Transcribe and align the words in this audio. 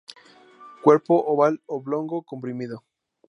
Cuerpo 0.81 1.23
oval-oblongo, 1.27 2.23
comprimido. 2.25 2.81